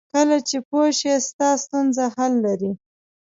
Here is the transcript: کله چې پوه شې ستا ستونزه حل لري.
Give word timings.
کله 0.13 0.37
چې 0.47 0.57
پوه 0.69 0.87
شې 0.99 1.13
ستا 1.27 1.49
ستونزه 1.63 2.05
حل 2.15 2.33
لري. 2.45 2.71